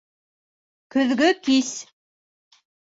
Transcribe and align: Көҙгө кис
Көҙгө 0.95 1.31
кис 1.49 1.71